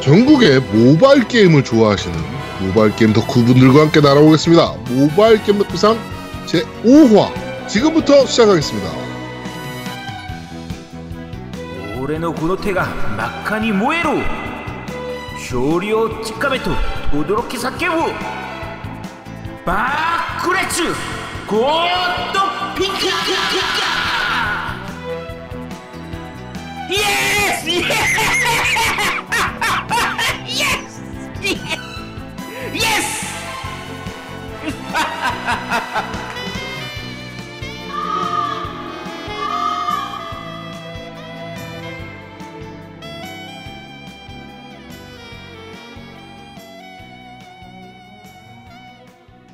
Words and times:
전국의 0.00 0.60
모바일 0.60 1.26
게임을 1.26 1.64
좋아하시는 1.64 2.16
모바일 2.60 2.94
게임 2.96 3.12
덕후분들과 3.12 3.80
함께 3.82 4.00
날아오겠습니다. 4.00 4.74
모바일 4.90 5.42
게임 5.42 5.58
덕후상 5.58 5.98
제5화 6.46 7.68
지금부터 7.68 8.26
시작하겠습니다. 8.26 8.88
올해의 12.00 12.34
군호태가 12.34 12.84
막하니 13.16 13.72
모에로 13.72 14.22
쇼리오 15.48 16.22
치카메토 16.22 16.70
도도로키 17.10 17.58
사케우 17.58 18.12
바쿠레츠 19.64 20.94
고또 21.46 22.40
핑크 22.76 23.08
예! 26.90 27.72
예! 27.74 28.67
예스! 32.74 33.28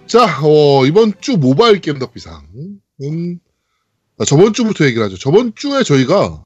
자, 0.06 0.41
어, 0.42 0.87
이번 0.87 1.12
주 1.20 1.37
모바일 1.37 1.80
게임 1.80 1.98
덕비상은 1.98 2.80
음, 3.03 3.39
아, 4.19 4.25
저번 4.25 4.53
주부터 4.53 4.84
얘기를 4.84 5.05
하죠. 5.05 5.19
저번 5.19 5.55
주에 5.55 5.83
저희가 5.83 6.45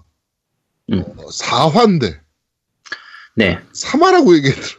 음. 0.90 1.04
어, 1.18 1.26
4화인데 1.26 2.18
네. 3.36 3.58
3화라고 3.72 4.34
얘기했더라. 4.36 4.77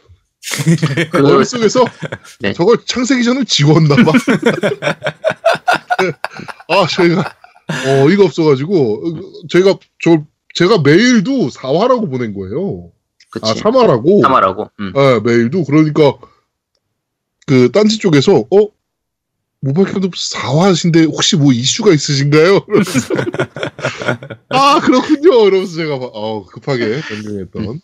그, 1.10 1.16
머릿속에서 1.18 1.84
네. 2.40 2.52
저걸 2.52 2.78
창세기 2.84 3.24
전에 3.24 3.44
지웠나 3.44 3.96
봐. 3.96 4.12
아, 6.68 6.86
저희가 6.86 7.34
어이가 7.86 8.24
없어가지고 8.24 9.46
저희가 9.48 9.78
저 10.02 10.24
제가 10.54 10.78
메일도 10.78 11.48
4화라고 11.48 12.10
보낸 12.10 12.34
거예요. 12.34 12.90
그치. 13.30 13.50
아, 13.50 13.54
3화라고. 13.54 14.22
사마라고. 14.22 14.70
음. 14.80 14.92
네, 14.94 15.20
메일도 15.20 15.64
그러니까 15.64 16.14
그 17.46 17.70
딴지 17.70 17.98
쪽에서 17.98 18.38
어 18.50 18.68
모바일 19.60 19.92
캠프 19.92 20.08
4화신데 20.08 21.06
혹시 21.12 21.36
뭐 21.36 21.52
이슈가 21.52 21.92
있으신가요? 21.92 22.66
아 24.48 24.80
그렇군요. 24.80 25.46
이러면서 25.46 25.76
제가 25.76 25.98
막, 25.98 26.10
어, 26.14 26.44
급하게 26.46 27.00
변경했던 27.02 27.80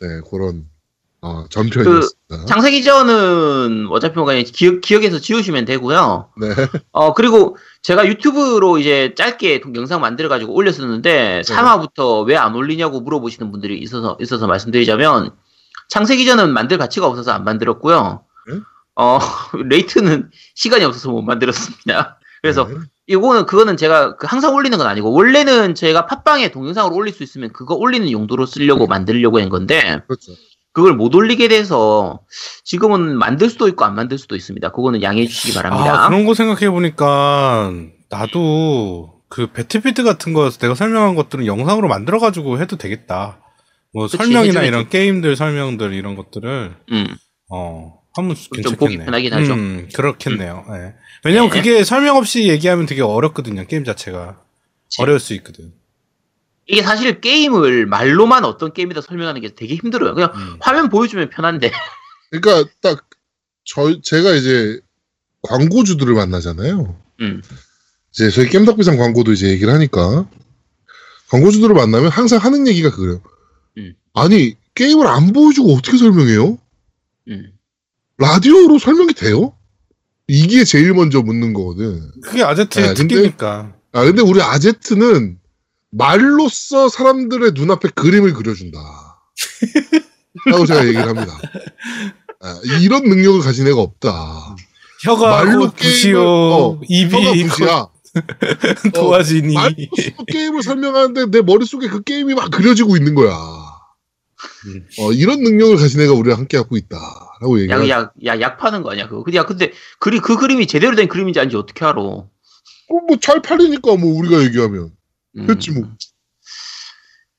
네 0.00 0.08
그런 0.30 0.66
어, 1.24 1.44
전편이었습니다. 1.50 2.46
장세기전은 2.46 3.86
어차피 3.90 4.18
뭐 4.18 4.26
기억, 4.52 4.80
기억에서 4.80 5.20
지우시면 5.20 5.64
되고요. 5.64 6.30
네. 6.40 6.48
어, 6.90 7.14
그리고 7.14 7.56
제가 7.82 8.06
유튜브로 8.06 8.78
이제 8.78 9.14
짧게 9.16 9.60
동- 9.60 9.74
영상 9.76 10.00
만들어가지고 10.00 10.52
올렸었는데, 10.52 11.42
3화부터 11.46 12.26
왜 12.26 12.36
안 12.36 12.54
올리냐고 12.56 13.00
물어보시는 13.00 13.52
분들이 13.52 13.78
있어서, 13.78 14.16
있어서 14.20 14.48
말씀드리자면, 14.48 15.30
창세기전은 15.90 16.52
만들 16.52 16.76
가치가 16.78 17.06
없어서 17.06 17.30
안 17.32 17.44
만들었고요. 17.44 18.24
네? 18.50 18.58
어, 18.96 19.18
레이트는 19.68 20.28
시간이 20.56 20.84
없어서 20.84 21.10
못 21.10 21.22
만들었습니다. 21.22 22.18
그래서 22.42 22.64
네. 22.66 22.74
이거는 23.06 23.46
그거는 23.46 23.76
제가 23.76 24.16
그 24.16 24.26
항상 24.28 24.54
올리는 24.54 24.76
건 24.76 24.86
아니고 24.88 25.12
원래는 25.12 25.76
제가 25.76 26.06
팟빵에 26.06 26.50
동영상으로 26.50 26.94
올릴 26.96 27.12
수 27.14 27.22
있으면 27.22 27.52
그거 27.52 27.74
올리는 27.74 28.10
용도로 28.10 28.46
쓰려고 28.46 28.86
만들려고 28.88 29.40
한 29.40 29.48
건데 29.48 30.02
그렇죠. 30.08 30.32
그걸 30.72 30.94
못 30.94 31.14
올리게 31.14 31.48
돼서 31.48 32.20
지금은 32.64 33.16
만들 33.18 33.50
수도 33.50 33.68
있고 33.68 33.84
안 33.84 33.94
만들 33.94 34.18
수도 34.18 34.36
있습니다. 34.36 34.72
그거는 34.72 35.02
양해해 35.02 35.26
주시기 35.26 35.54
바랍니다. 35.54 36.04
아, 36.04 36.08
그런 36.08 36.24
거 36.24 36.34
생각해 36.34 36.70
보니까 36.70 37.72
나도 38.08 39.20
그 39.28 39.48
배틀필드 39.48 40.02
같은 40.02 40.32
거 40.32 40.50
내가 40.50 40.74
설명한 40.74 41.14
것들은 41.14 41.46
영상으로 41.46 41.88
만들어 41.88 42.18
가지고 42.18 42.58
해도 42.60 42.76
되겠다. 42.76 43.38
뭐 43.92 44.06
그치, 44.06 44.16
설명이나 44.16 44.60
해주면 44.60 44.64
이런 44.66 44.88
게임들 44.88 45.36
설명들 45.36 45.92
이런 45.92 46.16
것들을 46.16 46.74
음. 46.90 47.06
어 47.50 47.92
하면 48.14 48.34
좀. 48.62 48.76
보기 48.76 48.98
편하긴 48.98 49.32
하죠. 49.32 49.52
음, 49.54 49.88
그렇겠네요. 49.94 50.64
예. 50.70 50.94
왜냐면 51.24 51.50
네. 51.50 51.56
그게 51.56 51.84
설명 51.84 52.16
없이 52.16 52.48
얘기하면 52.48 52.86
되게 52.86 53.02
어렵거든요. 53.02 53.66
게임 53.66 53.84
자체가 53.84 54.40
그치. 54.84 55.02
어려울 55.02 55.20
수 55.20 55.34
있거든. 55.34 55.72
이게 56.66 56.82
사실 56.82 57.20
게임을 57.20 57.86
말로만 57.86 58.44
어떤 58.44 58.72
게임이다 58.72 59.00
설명하는 59.00 59.40
게 59.40 59.54
되게 59.54 59.74
힘들어요. 59.74 60.14
그냥 60.14 60.32
음. 60.34 60.56
화면 60.60 60.88
보여주면 60.88 61.30
편한데. 61.30 61.72
그러니까 62.30 62.70
딱 62.80 63.12
저 63.64 64.00
제가 64.02 64.32
이제 64.32 64.80
광고주들을 65.42 66.14
만나잖아요. 66.14 66.96
음. 67.20 67.42
이제 68.12 68.30
저희 68.30 68.48
겜덕비상 68.48 68.96
광고도 68.96 69.32
이제 69.32 69.48
얘기를 69.48 69.72
하니까 69.72 70.28
광고주들을 71.30 71.74
만나면 71.74 72.10
항상 72.10 72.38
하는 72.38 72.66
얘기가 72.66 72.90
그래요. 72.90 73.20
음. 73.78 73.94
아니 74.14 74.54
게임을 74.74 75.06
안 75.06 75.32
보여주고 75.32 75.74
어떻게 75.74 75.96
설명해요? 75.96 76.58
음. 77.28 77.52
라디오로 78.18 78.78
설명이 78.78 79.14
돼요? 79.14 79.56
이게 80.28 80.64
제일 80.64 80.94
먼저 80.94 81.20
묻는 81.22 81.52
거거든. 81.52 82.10
그게 82.22 82.42
아제트의 82.42 82.88
네, 82.88 82.94
특기니까. 82.94 83.74
아 83.92 84.04
근데 84.04 84.22
우리 84.22 84.40
아제트는 84.40 85.38
말로써 85.92 86.88
사람들의 86.88 87.52
눈앞에 87.54 87.90
그림을 87.94 88.32
그려준다. 88.32 88.78
라고 90.46 90.66
제가 90.66 90.86
얘기를 90.86 91.06
합니다. 91.06 91.38
아, 92.40 92.60
이런 92.80 93.04
능력을 93.04 93.40
가진 93.40 93.66
애가 93.68 93.78
없다. 93.80 94.56
혀가 95.04 95.30
말로 95.44 95.60
곧 95.66 95.76
부시오, 95.76 96.10
게임을, 96.10 96.18
어, 96.18 96.80
입이 96.88 97.14
혀가 97.14 97.32
곧 97.32 97.56
붓이야. 97.56 97.88
도와지니. 98.94 99.54
말로써 99.54 100.24
게임을 100.30 100.62
설명하는데 100.62 101.26
내 101.26 101.42
머릿속에 101.42 101.88
그 101.88 102.02
게임이 102.02 102.34
막 102.34 102.50
그려지고 102.50 102.96
있는 102.96 103.14
거야. 103.14 103.36
음. 104.66 104.86
어, 104.98 105.12
이런 105.12 105.40
능력을 105.42 105.76
가진 105.76 106.00
애가 106.00 106.12
우리랑 106.12 106.38
함께 106.40 106.56
하고 106.56 106.76
있다. 106.76 106.96
라고 107.40 107.58
약, 107.58 107.62
얘기를 107.62 107.88
약, 107.88 108.12
약, 108.24 108.40
약 108.40 108.58
파는 108.58 108.82
거 108.82 108.92
아니야, 108.92 109.08
그거. 109.08 109.22
근데, 109.24 109.38
야, 109.38 109.44
근데, 109.44 109.72
그리, 109.98 110.20
그 110.20 110.36
그림이 110.36 110.66
제대로 110.66 110.96
된 110.96 111.08
그림인지 111.08 111.38
아닌지 111.40 111.56
어떻게 111.56 111.84
알아? 111.84 111.94
뭐 111.94 112.28
잘 113.20 113.40
팔리니까 113.42 113.96
뭐 113.96 114.18
우리가 114.18 114.42
얘기하면. 114.44 114.90
음. 115.36 115.46
그렇지 115.46 115.72
뭐. 115.72 115.90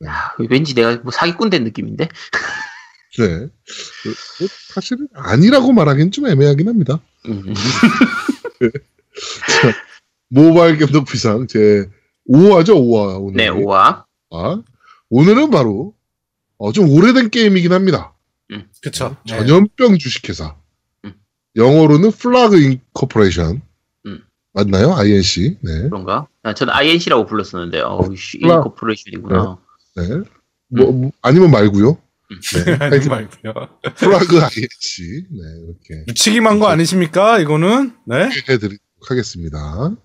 야, 0.05 0.33
왠지 0.49 0.73
내가 0.73 0.97
뭐 0.97 1.11
사기꾼 1.11 1.49
된 1.49 1.63
느낌인데? 1.63 2.07
네. 3.19 3.27
그, 3.27 3.49
뭐 4.39 4.47
사실은 4.73 5.07
아니라고 5.13 5.71
말하기는 5.71 6.11
좀 6.11 6.27
애매하긴 6.27 6.67
합니다. 6.67 6.99
음. 7.27 7.53
모바일 10.29 10.77
게임 10.77 10.91
덕비상 10.91 11.47
제 11.47 11.87
5화죠, 12.29 12.69
5화. 12.69 13.21
오늘. 13.21 13.37
네, 13.37 13.47
5화. 13.49 14.05
아, 14.31 14.63
오늘은 15.09 15.51
바로 15.51 15.93
어, 16.57 16.71
좀 16.71 16.89
오래된 16.89 17.29
게임이긴 17.29 17.71
합니다. 17.71 18.13
그쵸. 18.81 19.15
네. 19.25 19.37
전염병 19.37 19.97
주식회사. 19.97 20.55
음. 21.05 21.13
영어로는 21.55 22.11
Plague 22.11 22.59
Incorporation. 22.59 23.61
음. 24.55 24.71
맞나요? 24.71 24.93
INC. 24.93 25.57
네. 25.61 25.89
그런가? 25.89 26.27
아, 26.43 26.53
저는 26.53 26.73
INC라고 26.73 27.25
불렀었는데, 27.25 27.81
어우, 27.81 28.15
씨, 28.15 28.39
몰라. 28.39 28.55
Incorporation이구나. 28.55 29.57
네. 29.95 30.07
뭐, 30.69 30.91
뭐, 30.91 31.11
아니면 31.21 31.51
말고요. 31.51 31.97
네. 32.53 32.71
하지 32.77 33.09
하여튼 33.09 33.09
말고요. 33.09 33.67
Plague 33.95 34.37
INC. 34.39 35.25
네, 35.29 35.41
이렇게 35.65 36.03
무책임한 36.07 36.59
거 36.59 36.67
아니십니까? 36.67 37.39
이거는 37.39 37.93
네. 38.05 38.29
해드리도록 38.49 38.79
하겠습니다. 39.09 39.95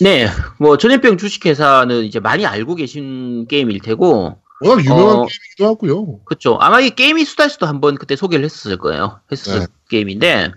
네, 0.00 0.28
뭐, 0.58 0.76
전염병 0.76 1.16
주식회사는 1.16 2.04
이제 2.04 2.18
많이 2.18 2.44
알고 2.44 2.74
계신 2.74 3.46
게임일 3.46 3.80
테고, 3.80 4.40
워낙 4.64 4.84
유명한 4.84 5.16
어. 5.16 5.26
게임이기도 5.26 5.66
하고요. 5.66 6.24
그쵸. 6.24 6.56
아마 6.60 6.80
이 6.80 6.90
게임이 6.90 7.24
수다에서도 7.24 7.66
한번 7.66 7.96
그때 7.96 8.14
소개를 8.14 8.44
했었을 8.44 8.78
거예요. 8.78 9.20
했었을 9.30 9.60
네. 9.60 9.66
게임인데, 9.90 10.52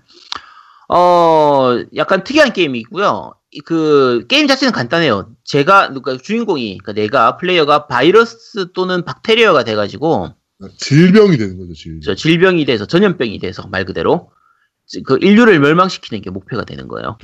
어, 0.90 1.80
약간 1.96 2.24
특이한 2.24 2.54
게임이고요. 2.54 3.34
이 3.52 3.60
그, 3.62 4.26
게임 4.28 4.48
자체는 4.48 4.72
간단해요. 4.74 5.32
제가, 5.44 5.90
그러니까 5.90 6.18
주인공이, 6.18 6.78
그러니까 6.78 6.94
내가, 6.94 7.38
플레이어가 7.38 7.88
바이러스 7.88 8.72
또는 8.74 9.06
박테리아가 9.06 9.64
돼가지고, 9.64 10.34
질병이 10.78 11.38
되는 11.38 11.58
거죠, 11.58 11.74
질병. 11.74 12.02
저 12.02 12.16
질병이 12.16 12.66
돼서, 12.66 12.86
전염병이 12.86 13.40
돼서, 13.40 13.68
말 13.68 13.86
그대로, 13.86 14.32
그 15.06 15.18
인류를 15.22 15.60
멸망시키는 15.60 16.22
게 16.22 16.30
목표가 16.30 16.64
되는 16.64 16.88
거예요. 16.88 17.18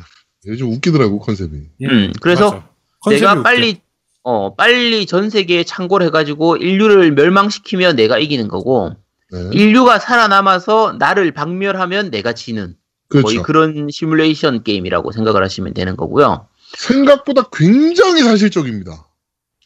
요즘 0.47 0.71
웃기더라고, 0.71 1.19
컨셉이. 1.19 1.51
음, 1.83 2.13
그래서 2.21 2.63
내가 3.09 3.33
웃겨. 3.33 3.43
빨리 3.43 3.81
어 4.23 4.55
빨리 4.55 5.05
전 5.07 5.29
세계에 5.29 5.63
창궐 5.63 6.03
해가지고 6.03 6.57
인류를 6.57 7.11
멸망시키면 7.13 7.95
내가 7.95 8.19
이기는 8.19 8.47
거고 8.47 8.95
네. 9.31 9.49
인류가 9.53 9.97
살아남아서 9.97 10.95
나를 10.99 11.31
박멸하면 11.31 12.11
내가 12.11 12.33
지는 12.33 12.75
그렇죠. 13.11 13.27
거의 13.27 13.37
그런 13.43 13.87
시뮬레이션 13.91 14.63
게임이라고 14.63 15.11
생각을 15.11 15.43
하시면 15.43 15.73
되는 15.73 15.95
거고요. 15.95 16.47
생각보다 16.77 17.49
굉장히 17.53 18.23
사실적입니다. 18.23 19.07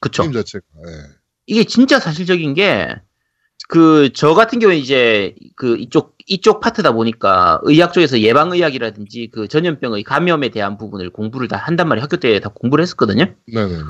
그쵸? 0.02 0.24
게임 0.24 0.34
자체가. 0.34 0.64
예. 0.88 0.92
이게 1.48 1.64
진짜 1.64 2.00
사실적인 2.00 2.54
게 2.56 2.96
그 3.68 4.12
저 4.14 4.34
같은 4.36 4.60
경우에 4.60 4.78
이제 4.78 5.34
그 5.56 5.78
이쪽 5.78 6.16
이쪽 6.28 6.60
파트다 6.60 6.92
보니까 6.92 7.60
의학 7.64 7.94
쪽에서 7.94 8.20
예방 8.20 8.52
의학이라든지 8.52 9.30
그 9.32 9.48
전염병의 9.48 10.04
감염에 10.04 10.50
대한 10.50 10.78
부분을 10.78 11.10
공부를 11.12 11.48
다 11.48 11.58
한단 11.58 11.88
말이에요. 11.88 12.04
학교 12.04 12.18
때 12.18 12.40
다 12.40 12.50
공부를 12.50 12.84
했었거든요. 12.84 13.34
네네네. 13.48 13.84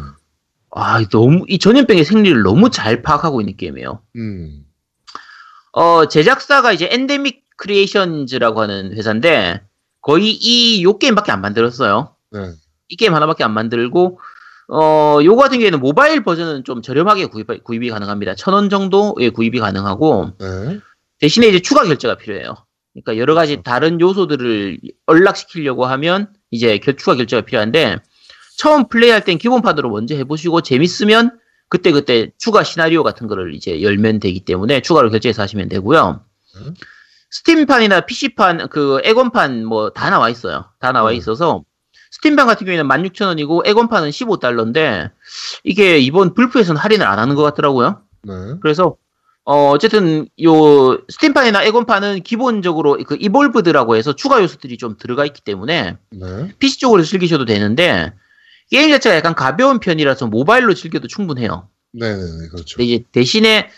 아, 0.72 1.04
너무 1.10 1.46
이 1.50 1.58
전염병의 1.60 2.06
생리를 2.06 2.42
너무 2.44 2.70
잘 2.70 3.02
파악하고 3.02 3.42
있는 3.42 3.58
게임이에요. 3.58 4.02
음. 4.18 4.66
어, 5.74 6.08
제작사가 6.08 6.72
이제 6.72 6.88
Ndemic 6.92 7.44
Creations라고 7.58 8.62
하는 8.62 8.94
회사인데 8.96 9.62
거의 10.02 10.32
이 10.34 10.84
요 10.84 10.98
게임밖에 10.98 11.32
안 11.32 11.42
만들었어요. 11.42 12.16
네. 12.32 12.52
이 12.90 12.96
게임 12.96 13.14
하나밖에 13.16 13.44
안 13.44 13.54
만들고 13.54 14.20
어, 14.68 15.20
요거 15.24 15.42
같은 15.42 15.58
경우에는 15.60 15.80
모바일 15.80 16.24
버전은 16.24 16.64
좀 16.64 16.82
저렴하게 16.82 17.28
구입, 17.28 17.48
구입이 17.64 17.90
가능합니다. 17.90 18.36
천 18.36 18.54
원 18.54 18.70
정도에 18.70 19.30
구입이 19.30 19.60
가능하고 19.60 20.32
네. 20.40 20.80
대신에 21.20 21.48
이제 21.48 21.60
추가 21.60 21.84
결제가 21.84 22.16
필요해요. 22.18 22.56
그러니까 22.94 23.18
여러 23.18 23.34
가지 23.36 23.62
다른 23.64 24.00
요소들을 24.00 24.80
연락시키려고 25.10 25.86
하면 25.86 26.30
이제 26.52 26.78
결- 26.80 26.96
추가 26.98 27.16
결제가 27.16 27.42
필요한데 27.44 27.98
처음 28.58 28.88
플레이할 28.88 29.24
땐 29.26 29.38
기본판으로 29.38 29.90
먼저 29.90 30.16
해보시고 30.16 30.62
재밌으면 30.62 31.38
그때 31.68 31.92
그때 31.92 32.32
추가 32.38 32.64
시나리오 32.64 33.04
같은 33.04 33.28
거를 33.28 33.54
이제 33.54 33.82
열면 33.82 34.20
되기 34.20 34.40
때문에 34.46 34.82
추가로 34.82 35.10
결제해서 35.10 35.42
하시면 35.42 35.68
되고요. 35.70 36.22
음. 36.56 36.74
스팀판이나 37.36 38.02
PC판, 38.02 38.70
그 38.70 39.02
에건판 39.04 39.66
뭐 39.66 39.90
다 39.90 40.10
나와 40.10 40.30
있어요. 40.30 40.66
다 40.80 40.92
나와 40.92 41.12
음. 41.12 41.16
있어서 41.16 41.64
스팀판 42.12 42.48
같은 42.48 42.66
경우에는 42.66 42.88
16,000원이고 42.88 43.68
에건판은 43.68 44.10
15달러인데 44.10 45.12
이게 45.66 46.00
이번 46.00 46.34
불프에서는 46.34 46.80
할인을 46.80 47.06
안 47.06 47.20
하는 47.20 47.36
것 47.36 47.44
같더라고요. 47.44 48.02
네. 48.24 48.34
그래서 48.62 48.96
어, 49.44 49.70
어쨌든 49.72 50.28
요 50.44 50.98
스팀판이나 51.10 51.64
에건판은 51.64 52.24
기본적으로 52.24 52.98
그 53.06 53.18
이볼브드라고 53.20 53.96
해서 53.98 54.16
추가 54.16 54.42
요소들이 54.42 54.78
좀 54.78 54.96
들어가 54.98 55.26
있기 55.26 55.42
때문에 55.42 55.98
네. 56.12 56.52
PC 56.58 56.80
쪽으로 56.80 57.04
즐기셔도 57.04 57.44
되는데 57.46 58.14
게임 58.72 58.90
자체가 58.92 59.16
약간 59.16 59.36
가벼운 59.36 59.80
편이라서 59.80 60.28
모바일로 60.28 60.74
즐겨도 60.74 61.08
충분해요. 61.08 61.68
네네네. 61.92 62.48
그렇죠. 62.52 62.78
근데 62.78 62.86
이제 62.86 63.04
대신에 63.12 63.70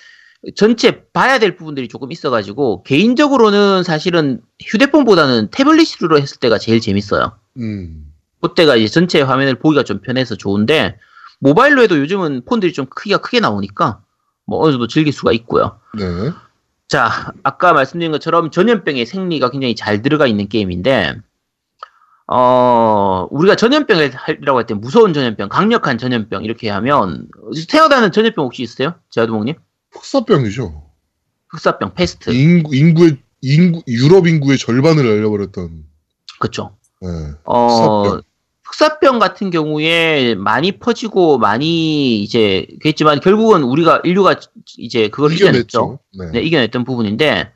전체 0.56 1.04
봐야 1.14 1.40
될 1.40 1.56
부분들이 1.56 1.88
조금 1.88 2.12
있어가지고 2.12 2.84
개인적으로는 2.84 3.84
사실은 3.84 4.42
휴대폰보다는 4.64 5.50
태블릿으로 5.52 6.20
했을 6.20 6.38
때가 6.40 6.58
제일 6.58 6.80
재밌어요. 6.80 7.34
음. 7.58 8.14
그때가 8.42 8.76
이제 8.76 8.88
전체 8.88 9.22
화면을 9.22 9.56
보기가 9.56 9.84
좀 9.84 10.00
편해서 10.00 10.36
좋은데 10.36 10.98
모바일로 11.40 11.82
해도 11.82 11.98
요즘은 11.98 12.46
폰들이 12.46 12.72
좀 12.74 12.86
크기가 12.86 13.18
크게 13.18 13.40
나오니까 13.40 14.02
뭐 14.46 14.64
어느 14.64 14.72
정도 14.72 14.88
즐길 14.88 15.12
수가 15.12 15.32
있고요. 15.34 15.80
네. 15.98 16.06
자, 16.88 17.34
아까 17.44 17.74
말씀드린 17.74 18.12
것처럼 18.12 18.50
전염병의 18.52 19.06
생리가 19.06 19.50
굉장히 19.50 19.76
잘 19.76 20.02
들어가 20.02 20.26
있는 20.26 20.48
게임인데, 20.48 21.18
어, 22.28 23.28
우리가 23.30 23.56
전염병이라고 23.56 24.58
할 24.58 24.66
때 24.66 24.74
무서운 24.74 25.14
전염병, 25.14 25.50
강력한 25.50 25.98
전염병 25.98 26.46
이렇게 26.46 26.70
하면 26.70 27.28
태어나는 27.70 28.12
전염병 28.12 28.46
혹시 28.46 28.64
있어요? 28.64 28.96
제아두목님? 29.10 29.56
흑사병이죠. 29.92 30.84
흑사병, 31.50 31.94
패스트, 31.94 32.30
인구, 32.32 32.76
인구의, 32.76 33.18
인구, 33.42 33.82
유럽 33.88 34.28
인구의 34.28 34.58
절반을 34.58 35.06
알려버렸던, 35.06 35.86
그쵸? 36.40 36.78
네. 37.02 37.08
어, 37.46 38.04
흑사병. 38.04 38.22
흑사병 38.64 39.20
같은 39.20 39.50
경우에 39.50 40.36
많이 40.36 40.74
퍼지고 40.74 41.38
많이 41.38 42.22
이제 42.22 42.68
그랬지만 42.82 43.22
결국은 43.22 43.64
우리가 43.64 44.02
인류가 44.04 44.36
이제 44.78 45.08
그걸 45.08 45.32
이겨냈죠. 45.34 46.00
이겨냈죠. 46.14 46.34
네, 46.34 46.42
이겨냈던 46.42 46.84
부분인데 46.84 47.52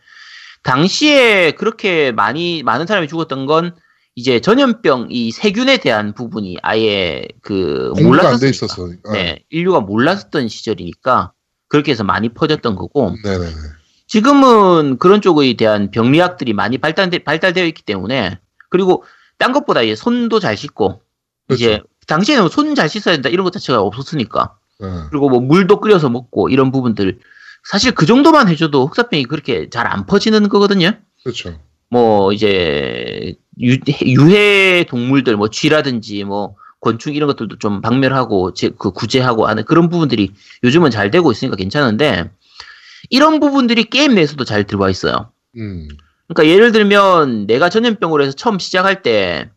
당시에 0.63 1.51
그렇게 1.51 2.11
많이 2.13 2.63
많은 2.63 2.87
사람이 2.87 3.09
죽었던 3.09 3.45
건 3.45 3.75
이제 4.15 4.39
전염병 4.39 5.07
이 5.09 5.31
세균에 5.31 5.77
대한 5.77 6.13
부분이 6.13 6.57
아예 6.61 7.27
그 7.41 7.93
몰랐었으니까. 8.01 9.09
아, 9.09 9.13
네, 9.13 9.43
인류가 9.49 9.81
몰랐었던 9.81 10.47
시절이니까 10.47 11.33
그렇게 11.71 11.91
해서 11.93 12.03
많이 12.03 12.27
퍼졌던 12.29 12.75
거고 12.75 13.15
네네네. 13.23 13.51
지금은 14.07 14.97
그런 14.97 15.21
쪽에 15.21 15.53
대한 15.55 15.89
병리학들이 15.89 16.51
많이 16.51 16.77
발달되, 16.77 17.19
발달되어 17.19 17.65
있기 17.67 17.83
때문에 17.83 18.39
그리고 18.69 19.05
딴 19.37 19.53
것보다 19.53 19.81
이제 19.81 19.95
손도 19.95 20.41
잘 20.41 20.57
씻고 20.57 21.01
이제 21.49 21.67
그렇죠. 21.77 21.83
당시에는 22.07 22.49
손 22.49 22.75
잘 22.75 22.89
씻어야 22.89 23.15
된다 23.15 23.29
이런 23.29 23.45
것 23.45 23.53
자체가 23.53 23.81
없었으니까 23.81 24.57
네. 24.81 24.87
그리고 25.09 25.29
뭐 25.29 25.39
물도 25.39 25.79
끓여서 25.79 26.09
먹고 26.09 26.49
이런 26.49 26.71
부분들 26.71 27.19
사실 27.63 27.93
그 27.93 28.05
정도만 28.05 28.49
해줘도 28.49 28.85
흑사병이 28.87 29.25
그렇게 29.25 29.69
잘 29.69 29.87
안 29.87 30.05
퍼지는 30.05 30.49
거거든요. 30.49 30.91
그렇죠. 31.23 31.57
뭐 31.89 32.33
이제 32.33 33.35
유, 33.61 33.77
유해 34.05 34.83
동물들 34.89 35.37
뭐 35.37 35.49
쥐라든지 35.49 36.25
뭐 36.25 36.55
곤충 36.81 37.13
이런 37.13 37.27
것들도 37.27 37.59
좀 37.59 37.79
박멸하고 37.79 38.53
제, 38.53 38.69
그 38.77 38.91
구제하고 38.91 39.47
하는 39.47 39.63
그런 39.63 39.87
부분들이 39.87 40.33
요즘은 40.63 40.91
잘 40.91 41.11
되고 41.11 41.31
있으니까 41.31 41.55
괜찮은데 41.55 42.29
이런 43.09 43.39
부분들이 43.39 43.85
게임 43.85 44.15
내에서도 44.15 44.43
잘 44.43 44.65
들어와 44.65 44.89
있어요. 44.89 45.31
음. 45.57 45.87
그러니까 46.27 46.53
예를 46.53 46.71
들면 46.71 47.45
내가 47.45 47.69
전염병으로 47.69 48.23
해서 48.23 48.33
처음 48.33 48.57
시작할 48.57 49.03
때 49.03 49.49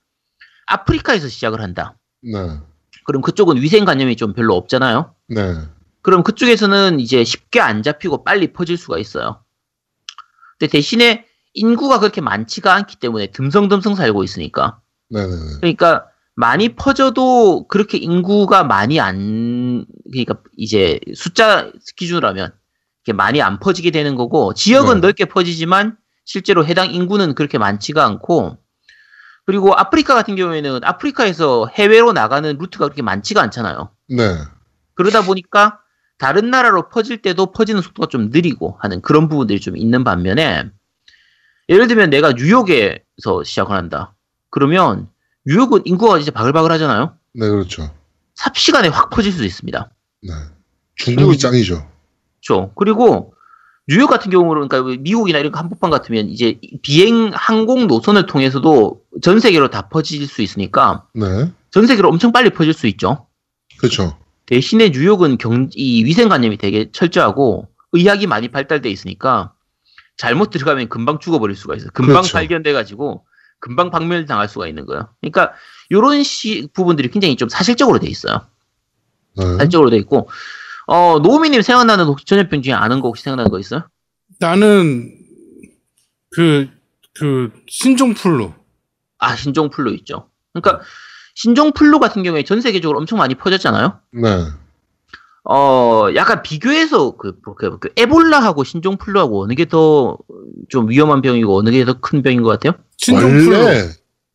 아프리카에서 0.66 1.28
시작을 1.28 1.60
한다. 1.60 1.96
네. 2.22 2.58
그럼 3.04 3.22
그쪽은 3.22 3.56
위생 3.60 3.84
관념이 3.84 4.16
좀 4.16 4.34
별로 4.34 4.54
없잖아요. 4.56 5.14
네. 5.28 5.54
그럼 6.02 6.22
그쪽에서는 6.22 7.00
이제 7.00 7.24
쉽게 7.24 7.60
안 7.60 7.82
잡히고 7.82 8.24
빨리 8.24 8.52
퍼질 8.52 8.76
수가 8.76 8.98
있어요. 8.98 9.42
근데 10.58 10.70
대신에 10.70 11.24
인구가 11.54 12.00
그렇게 12.00 12.20
많지가 12.20 12.74
않기 12.74 12.96
때문에 12.96 13.28
듬성듬성 13.28 13.94
살고 13.94 14.24
있으니까. 14.24 14.80
네네네. 15.08 15.58
그러니까 15.60 16.08
많이 16.36 16.70
퍼져도 16.74 17.66
그렇게 17.68 17.96
인구가 17.98 18.64
많이 18.64 19.00
안, 19.00 19.86
그러니까 20.10 20.38
이제 20.56 20.98
숫자 21.14 21.70
기준으로 21.96 22.26
하면 22.28 22.52
이렇게 23.04 23.16
많이 23.16 23.40
안 23.40 23.60
퍼지게 23.60 23.90
되는 23.90 24.16
거고 24.16 24.54
지역은 24.54 24.96
네. 24.96 25.00
넓게 25.00 25.24
퍼지지만 25.26 25.96
실제로 26.24 26.66
해당 26.66 26.92
인구는 26.92 27.34
그렇게 27.34 27.58
많지가 27.58 28.04
않고 28.04 28.58
그리고 29.46 29.74
아프리카 29.74 30.14
같은 30.14 30.36
경우에는 30.36 30.80
아프리카에서 30.82 31.68
해외로 31.74 32.12
나가는 32.12 32.56
루트가 32.58 32.86
그렇게 32.86 33.02
많지가 33.02 33.42
않잖아요. 33.42 33.90
네. 34.08 34.38
그러다 34.94 35.22
보니까 35.22 35.80
다른 36.18 36.50
나라로 36.50 36.88
퍼질 36.88 37.20
때도 37.20 37.52
퍼지는 37.52 37.82
속도가 37.82 38.08
좀 38.08 38.30
느리고 38.30 38.78
하는 38.80 39.02
그런 39.02 39.28
부분들이 39.28 39.60
좀 39.60 39.76
있는 39.76 40.02
반면에 40.02 40.70
예를 41.68 41.86
들면 41.86 42.10
내가 42.10 42.32
뉴욕에서 42.32 43.44
시작을 43.44 43.76
한다. 43.76 44.14
그러면 44.50 45.08
뉴욕은 45.46 45.82
인구가 45.84 46.18
이제 46.18 46.30
바글바글 46.30 46.70
하잖아요. 46.72 47.16
네, 47.34 47.48
그렇죠. 47.48 47.90
삽시간에 48.34 48.88
확 48.88 49.10
퍼질 49.10 49.32
수도 49.32 49.44
있습니다. 49.44 49.90
네. 50.22 50.32
중국이 50.96 51.38
짱이죠. 51.38 51.86
그렇죠. 52.40 52.72
그리고 52.74 53.34
뉴욕 53.86 54.08
같은 54.08 54.30
경우는 54.30 54.68
그러니까 54.68 55.02
미국이나 55.02 55.38
이런 55.38 55.52
거 55.52 55.58
한복판 55.58 55.90
같으면 55.90 56.28
이제 56.28 56.58
비행 56.82 57.30
항공 57.34 57.86
노선을 57.86 58.26
통해서도 58.26 59.02
전 59.22 59.40
세계로 59.40 59.68
다 59.68 59.88
퍼질 59.88 60.26
수 60.26 60.40
있으니까 60.40 61.06
네. 61.14 61.52
전 61.70 61.86
세계로 61.86 62.08
엄청 62.08 62.32
빨리 62.32 62.50
퍼질 62.50 62.72
수 62.72 62.86
있죠. 62.86 63.26
그렇죠. 63.78 64.16
대신에 64.46 64.90
뉴욕은 64.90 65.38
경, 65.38 65.68
이 65.74 66.04
위생관념이 66.04 66.56
되게 66.56 66.90
철저하고 66.92 67.68
의학이 67.92 68.26
많이 68.26 68.48
발달돼 68.48 68.88
있으니까 68.90 69.52
잘못 70.16 70.50
들어가면 70.50 70.88
금방 70.88 71.18
죽어버릴 71.18 71.56
수가 71.56 71.76
있어요. 71.76 71.90
금방 71.92 72.22
그렇죠. 72.22 72.32
발견돼가지고 72.32 73.24
금방 73.60 73.90
박멸 73.90 74.26
당할 74.26 74.48
수가 74.48 74.66
있는 74.66 74.86
거예요. 74.86 75.08
그러니까 75.20 75.54
이런 75.90 76.22
시 76.22 76.68
부분들이 76.72 77.10
굉장히 77.10 77.36
좀 77.36 77.48
사실적으로 77.48 77.98
돼 77.98 78.08
있어요. 78.08 78.40
네. 79.36 79.44
사실적으로 79.56 79.90
돼 79.90 79.96
있고 79.96 80.28
어 80.86 81.18
노우미님 81.20 81.62
생각나는 81.62 82.04
혹시 82.04 82.26
전염병 82.26 82.62
중에 82.62 82.72
아는 82.74 83.00
거 83.00 83.08
혹시 83.08 83.22
생각나는 83.22 83.50
거 83.50 83.58
있어요? 83.58 83.88
나는 84.38 85.10
그, 86.30 86.68
그, 87.14 87.52
신종플루. 87.68 88.52
아 89.18 89.36
신종플루 89.36 89.94
있죠. 89.94 90.28
그러니까 90.52 90.84
신종플루 91.36 91.98
같은 92.00 92.22
경우에 92.22 92.42
전 92.42 92.60
세계적으로 92.60 92.98
엄청 92.98 93.18
많이 93.18 93.34
퍼졌잖아요. 93.34 94.00
네. 94.12 94.46
어, 95.46 96.06
약간 96.14 96.42
비교해서 96.42 97.16
그, 97.16 97.38
그, 97.40 97.78
그 97.78 97.90
에볼라하고 97.96 98.64
신종플루하고 98.64 99.42
어느 99.44 99.54
게 99.54 99.64
더 99.66 100.16
좀 100.70 100.88
위험한 100.88 101.20
병이고 101.20 101.56
어느 101.58 101.70
게 101.70 101.84
더 101.84 102.00
큰 102.00 102.22
병인 102.22 102.42
것 102.42 102.48
같아요? 102.48 102.72
신종플루. 102.96 103.56
원래 103.64 103.88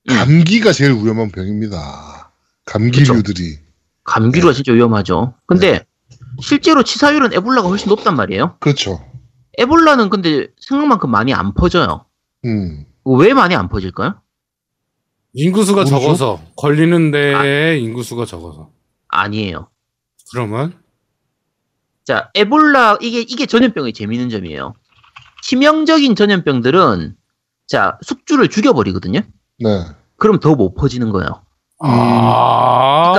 감기가 0.07 0.71
제일 0.71 0.91
위험한 0.93 1.31
병입니다. 1.31 2.31
감기류들이. 2.65 3.57
감기류가 4.03 4.51
네. 4.53 4.55
진짜 4.55 4.71
위험하죠. 4.73 5.33
근데 5.47 5.83
실제로 6.41 6.83
치사율은 6.83 7.33
에볼라가 7.33 7.67
훨씬 7.67 7.89
높단 7.89 8.15
말이에요. 8.15 8.57
그렇죠. 8.59 9.03
에볼라는 9.57 10.09
근데 10.09 10.47
생각만큼 10.59 11.09
많이 11.09 11.33
안 11.33 11.53
퍼져요. 11.55 12.05
음. 12.45 12.85
왜 13.05 13.33
많이 13.33 13.55
안 13.55 13.67
퍼질까요? 13.69 14.21
인구수가 15.33 15.81
모르죠? 15.83 15.99
적어서. 15.99 16.41
걸리는데 16.55 17.33
아. 17.33 17.71
인구수가 17.73 18.25
적어서. 18.25 18.69
아니에요. 19.07 19.69
그러면? 20.31 20.73
자, 22.09 22.31
에볼라, 22.33 22.97
이게, 23.01 23.19
이게 23.21 23.45
전염병의 23.45 23.93
재미있는 23.93 24.29
점이에요. 24.31 24.73
치명적인 25.43 26.15
전염병들은, 26.15 27.13
자, 27.67 27.99
숙주를 28.01 28.47
죽여버리거든요? 28.47 29.19
네. 29.59 29.85
그럼 30.17 30.39
더 30.39 30.55
못 30.55 30.73
퍼지는 30.73 31.11
거예요. 31.11 31.43
아. 31.77 33.13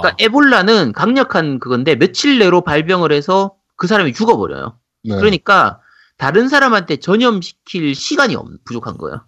그러니까 0.00 0.16
에볼라는 0.18 0.92
강력한 0.94 1.58
그건데, 1.60 1.94
며칠 1.94 2.38
내로 2.38 2.62
발병을 2.62 3.12
해서 3.12 3.52
그 3.76 3.86
사람이 3.86 4.14
죽어버려요. 4.14 4.78
네. 5.04 5.16
그러니까, 5.16 5.80
다른 6.16 6.48
사람한테 6.48 6.96
전염시킬 6.96 7.94
시간이 7.94 8.34
없, 8.34 8.46
부족한 8.64 8.96
거예요. 8.96 9.26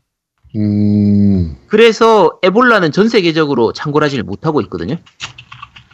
음. 0.56 1.58
그래서 1.66 2.38
에볼라는 2.42 2.90
전 2.92 3.10
세계적으로 3.10 3.74
창궐하지를 3.74 4.24
못하고 4.24 4.62
있거든요. 4.62 4.96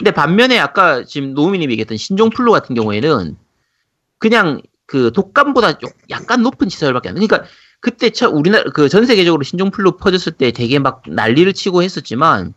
근데 0.05 0.13
반면에 0.13 0.59
아까 0.59 1.03
지금 1.03 1.33
노우미님이 1.33 1.73
얘기했던 1.73 1.97
신종 1.97 2.29
플루 2.29 2.53
같은 2.53 2.75
경우에는 2.75 3.39
그냥 4.19 4.61
그 4.85 5.11
독감보다 5.15 5.79
좀 5.79 5.89
약간 6.11 6.43
높은 6.43 6.69
치사율밖에 6.69 7.09
안 7.09 7.15
돼. 7.15 7.27
그러니까 7.27 7.49
그때 7.81 8.11
처 8.11 8.29
우리나라 8.29 8.65
그 8.71 8.91
전 8.91 9.07
세계적으로 9.07 9.43
신종 9.45 9.71
플루 9.71 9.97
퍼졌을 9.97 10.33
때 10.33 10.51
되게 10.53 10.79
막 10.79 11.03
난리를 11.07 11.51
치고 11.55 11.83
했었지만 11.83 12.53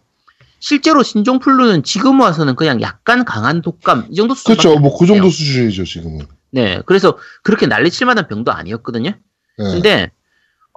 실제로 0.60 1.04
신종 1.04 1.40
플루는 1.40 1.84
지금 1.84 2.20
와서는 2.20 2.58
그냥 2.58 2.82
약간 2.82 3.24
강한 3.24 3.62
독감 3.62 4.08
이 4.12 4.16
정도 4.16 4.36
수준. 4.36 4.58
그렇죠. 4.58 4.78
뭐 4.78 4.98
그 4.98 5.06
정도 5.06 5.30
수준이죠 5.30 5.86
지금은. 5.86 6.28
네. 6.52 6.82
그래서 6.86 7.18
그렇게 7.44 7.66
난리칠 7.66 8.06
만한 8.08 8.28
병도 8.28 8.52
아니었거든요. 8.52 9.12
네. 9.12 9.18
근데 9.58 10.12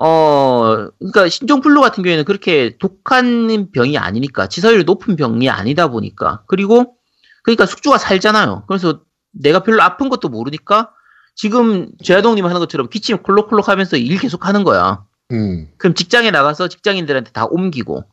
어 0.02 0.88
그러니까 0.98 1.28
신종플루 1.28 1.80
같은 1.80 2.02
경우에는 2.02 2.24
그렇게 2.24 2.76
독한 2.78 3.70
병이 3.70 3.98
아니니까 3.98 4.46
치사율이 4.48 4.84
높은 4.84 5.14
병이 5.14 5.50
아니다 5.50 5.88
보니까 5.88 6.42
그리고 6.46 6.96
그러니까 7.42 7.66
숙주가 7.66 7.98
살잖아요. 7.98 8.64
그래서 8.66 9.02
내가 9.32 9.62
별로 9.62 9.82
아픈 9.82 10.08
것도 10.08 10.30
모르니까 10.30 10.90
지금 11.36 11.90
제아동님 12.02 12.46
하는 12.46 12.58
것처럼 12.60 12.88
기침 12.88 13.18
콜록콜록 13.18 13.68
하면서 13.68 13.96
일 13.98 14.18
계속 14.18 14.46
하는 14.46 14.64
거야. 14.64 15.04
음. 15.32 15.68
그럼 15.76 15.94
직장에 15.94 16.30
나가서 16.30 16.68
직장인들한테 16.68 17.30
다 17.32 17.44
옮기고 17.44 18.04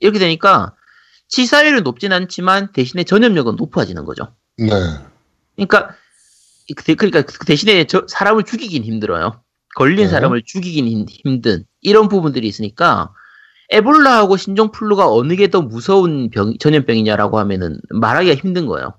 이렇게 0.00 0.18
되니까 0.18 0.74
치사율은 1.28 1.82
높진 1.82 2.12
않지만 2.12 2.72
대신에 2.72 3.04
전염력은 3.04 3.56
높아지는 3.56 4.04
거죠. 4.06 4.34
네. 4.56 4.70
그러니까 5.56 5.94
그 6.74 6.82
대- 6.84 6.94
그러니까 6.94 7.22
그 7.22 7.44
대신에 7.44 7.84
저 7.86 8.04
사람을 8.08 8.44
죽이긴 8.44 8.82
힘들어요. 8.84 9.42
걸린 9.74 10.04
네. 10.06 10.08
사람을 10.08 10.42
죽이긴 10.46 10.86
힘- 10.86 11.06
힘든 11.08 11.64
이런 11.80 12.08
부분들이 12.08 12.46
있으니까 12.48 13.10
에볼라하고 13.70 14.36
신종플루가 14.36 15.10
어느 15.10 15.34
게 15.36 15.48
더 15.48 15.62
무서운 15.62 16.30
병, 16.30 16.56
전염병이냐라고 16.58 17.38
하면은 17.38 17.80
말하기가 17.90 18.34
힘든 18.36 18.66
거예요. 18.66 18.94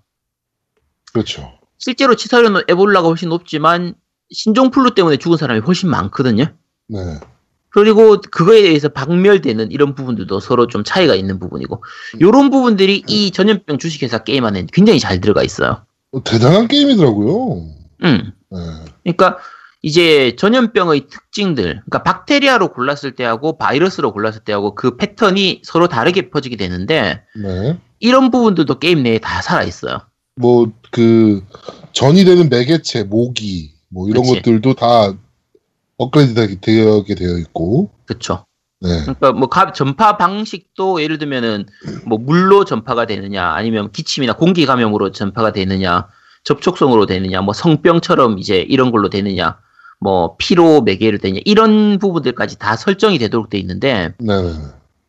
그렇죠. 1.13 1.51
실제로 1.77 2.15
치사율은 2.15 2.63
에볼라가 2.67 3.07
훨씬 3.07 3.29
높지만 3.29 3.93
신종플루 4.31 4.95
때문에 4.95 5.17
죽은 5.17 5.37
사람이 5.37 5.61
훨씬 5.61 5.89
많거든요. 5.89 6.45
네. 6.87 6.99
그리고 7.69 8.19
그거에 8.21 8.61
대해서 8.61 8.87
박멸되는 8.89 9.71
이런 9.71 9.95
부분들도 9.95 10.39
서로 10.39 10.67
좀 10.67 10.83
차이가 10.85 11.13
있는 11.13 11.39
부분이고 11.39 11.83
이런 12.19 12.49
부분들이 12.49 13.03
이 13.07 13.31
전염병 13.31 13.77
주식회사 13.79 14.23
게임 14.23 14.45
안에 14.45 14.65
굉장히 14.71 14.99
잘 14.99 15.19
들어가 15.19 15.43
있어요. 15.43 15.85
어, 16.11 16.23
대단한 16.23 16.67
게임이더라고요. 16.69 17.67
음. 18.03 18.31
네. 18.51 18.59
그러니까 19.03 19.37
이제 19.89 20.35
전염병의 20.35 21.07
특징들, 21.09 21.63
그러니까 21.85 22.01
박테리아로 22.01 22.69
골랐을 22.73 23.11
때하고 23.15 23.59
바이러스로 23.59 24.13
골랐을 24.13 24.39
때하고 24.43 24.73
그 24.73 24.97
패턴이 24.97 25.61
서로 25.63 25.87
다르게 25.87 26.31
퍼지게 26.31 26.55
되는데 26.55 27.21
네. 27.39 27.77
이런 27.99 28.31
부분들도 28.31 28.79
게임 28.79 29.03
내에 29.03 29.19
다 29.19 29.43
살아 29.43 29.61
있어요. 29.63 29.99
뭐 30.37 30.71
그 30.89 31.43
전이 31.93 32.25
되는 32.25 32.49
매개체, 32.49 33.03
모기 33.03 33.73
뭐 33.89 34.09
이런 34.09 34.23
그치. 34.23 34.37
것들도 34.37 34.73
다 34.73 35.13
업그레이드 35.97 36.33
되게 36.61 37.13
되어 37.15 37.37
있고. 37.37 37.91
그렇죠. 38.07 38.43
네. 38.81 39.01
그러니까 39.01 39.33
뭐 39.33 39.49
가- 39.49 39.71
전파 39.71 40.17
방식도 40.17 41.03
예를 41.03 41.19
들면은 41.19 41.67
뭐 42.07 42.17
물로 42.17 42.65
전파가 42.65 43.05
되느냐, 43.05 43.51
아니면 43.51 43.91
기침이나 43.91 44.33
공기 44.33 44.65
감염으로 44.65 45.11
전파가 45.11 45.51
되느냐, 45.51 46.07
접촉성으로 46.43 47.05
되느냐, 47.05 47.41
뭐 47.41 47.53
성병처럼 47.53 48.39
이제 48.39 48.57
이런 48.67 48.91
걸로 48.91 49.09
되느냐, 49.09 49.59
뭐 49.99 50.35
피로 50.37 50.81
매개로 50.81 51.17
되느냐 51.19 51.41
이런 51.45 51.99
부분들까지 51.99 52.59
다 52.59 52.75
설정이 52.75 53.17
되도록 53.17 53.49
돼 53.49 53.57
있는데 53.57 54.13
네. 54.19 54.41
네. 54.41 54.51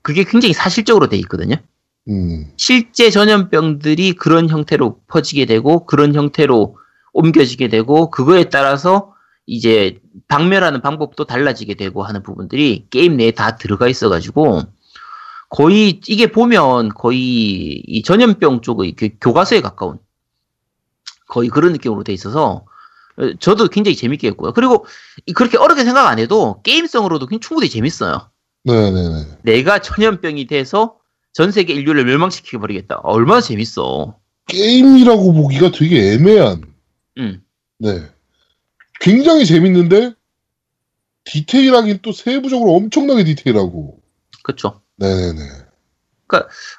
그게 0.03 0.25
굉장히 0.25 0.53
사실적으로 0.53 1.09
돼 1.09 1.17
있거든요. 1.19 1.57
음. 2.09 2.53
실제 2.57 3.11
전염병들이 3.11 4.13
그런 4.13 4.49
형태로 4.49 5.01
퍼지게 5.09 5.47
되고 5.47 5.85
그런 5.87 6.15
형태로 6.15 6.77
옮겨지게 7.13 7.69
되고 7.69 8.11
그거에 8.11 8.45
따라서 8.45 9.13
이제 9.47 9.99
박멸하는 10.29 10.83
방법도 10.83 11.25
달라지게 11.25 11.75
되고 11.75 12.03
하는 12.05 12.23
부분들이 12.23 12.87
게임 12.91 13.17
내에 13.17 13.31
다 13.33 13.57
들어가 13.57 13.89
있어가지고 13.89 14.63
거의 15.49 16.01
이게 16.07 16.27
보면 16.27 16.91
거의 16.91 17.83
이 17.87 18.03
전염병 18.03 18.61
쪽의 18.63 18.93
그 18.93 19.11
교과서에 19.21 19.61
가까운 19.61 19.99
거의 21.29 21.49
그런 21.49 21.73
느낌으로 21.73 22.05
돼 22.05 22.13
있어서 22.13 22.47
어, 22.55 22.65
저도 23.41 23.69
굉장히 23.69 23.97
재밌게 23.97 24.29
했고요. 24.29 24.53
그리고 24.53 24.87
이- 25.27 25.33
그렇게 25.33 25.57
어렵게 25.59 25.85
생각 25.85 26.07
안 26.09 26.19
해도 26.19 26.61
게임성으로도 26.63 27.29
충분히 27.41 27.69
재밌어요. 27.69 28.31
네, 28.65 28.91
네, 28.91 29.09
네. 29.09 29.25
내가 29.43 29.79
전염병이 29.81 30.47
돼서 30.47 30.97
전 31.33 31.51
세계 31.53 31.73
인류를 31.75 32.05
멸망시켜 32.05 32.59
버리겠다. 32.59 33.01
얼마나 33.03 33.41
재밌어. 33.41 34.17
게임이라고 34.49 35.33
보기가 35.33 35.71
되게 35.71 36.13
애매한. 36.13 36.63
음. 37.19 37.43
네. 37.79 38.03
굉장히 39.01 39.45
재밌는데 39.47 40.15
디테일하긴 41.25 42.01
또 42.03 42.13
세부적으로 42.13 42.75
엄청나게 42.75 43.25
디테일하고. 43.25 43.99
그쵸. 44.43 44.81
네, 44.97 45.09
네, 45.09 45.33
네. 45.33 45.43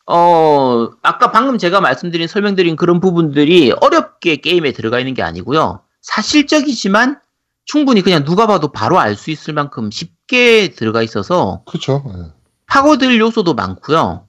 어, 0.07 0.89
아까 1.01 1.31
방금 1.31 1.57
제가 1.57 1.79
말씀드린, 1.81 2.27
설명드린 2.27 2.75
그런 2.75 2.99
부분들이 2.99 3.71
어렵게 3.71 4.37
게임에 4.37 4.71
들어가 4.73 4.99
있는 4.99 5.13
게 5.13 5.21
아니고요. 5.21 5.81
사실적이지만 6.01 7.19
충분히 7.65 8.01
그냥 8.01 8.23
누가 8.23 8.47
봐도 8.47 8.71
바로 8.71 8.99
알 8.99 9.15
수 9.15 9.31
있을 9.31 9.53
만큼 9.53 9.91
쉽게 9.91 10.69
들어가 10.69 11.01
있어서 11.01 11.63
그렇죠. 11.65 12.03
네. 12.07 12.31
파고들 12.67 13.19
요소도 13.19 13.53
많고요. 13.53 14.27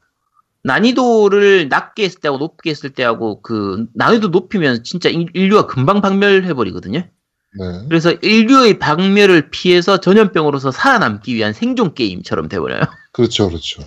난이도를 0.65 1.69
낮게 1.69 2.05
했을 2.05 2.21
때하고 2.21 2.39
높게 2.39 2.71
했을 2.71 2.91
때하고 2.91 3.43
그 3.43 3.87
난이도 3.95 4.29
높이면 4.29 4.85
진짜 4.85 5.09
인- 5.09 5.29
인류가 5.35 5.67
금방 5.67 6.01
박멸해 6.01 6.53
버리거든요. 6.55 6.99
네. 7.01 7.85
그래서 7.89 8.13
인류의 8.13 8.79
박멸을 8.79 9.51
피해서 9.51 9.99
전염병으로서 9.99 10.71
살아남기 10.71 11.35
위한 11.35 11.53
생존 11.53 11.95
게임처럼 11.95 12.49
돼버려요. 12.49 12.81
그렇죠, 13.13 13.49
그렇죠. 13.49 13.83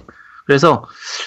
그래서 0.46 0.86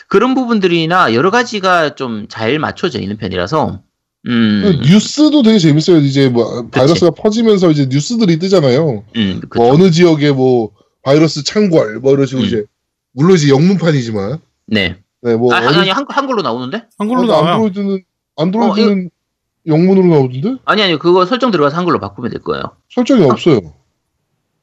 그런 0.09 0.35
부분들이나 0.35 1.15
여러 1.15 1.31
가지가 1.31 1.95
좀 1.95 2.27
잘 2.29 2.59
맞춰져 2.59 2.99
있는 3.01 3.17
편이라서 3.17 3.83
음, 4.27 4.81
뉴스도 4.83 5.43
되게 5.43 5.59
재밌어요. 5.59 5.99
이제 5.99 6.29
뭐 6.29 6.67
바이러스가 6.71 7.11
퍼지면서 7.11 7.71
이제 7.71 7.87
뉴스들이 7.91 8.39
뜨잖아요. 8.39 9.05
음. 9.17 9.41
뭐 9.55 9.73
어느 9.73 9.91
지역에 9.91 10.33
뭐 10.33 10.71
바이러스 11.03 11.45
창궐 11.45 12.01
뭐 12.01 12.13
이런 12.13 12.25
식으로 12.27 12.43
음. 12.45 12.47
이제 12.47 12.65
물론 13.13 13.37
이제 13.37 13.51
영문판이지만 13.51 14.39
네. 14.67 14.97
네, 15.23 15.37
뭐 15.37 15.55
아, 15.55 15.59
어느 15.59 15.77
아니 15.77 15.91
한, 15.91 16.05
한글로 16.09 16.43
나오는데? 16.43 16.85
한글로 16.99 17.21
어, 17.23 17.27
나와요. 17.27 17.55
안드로이드는 17.55 18.05
안드로이드는 18.37 19.11
영문으로 19.67 20.07
나오던데 20.07 20.57
아니 20.65 20.83
아니 20.83 20.99
그거 20.99 21.25
설정 21.27 21.51
들어가서 21.51 21.77
한글로 21.77 21.99
바꾸면 22.01 22.31
될 22.31 22.41
거예요. 22.43 22.63
설정이 22.95 23.25
없어요. 23.25 23.61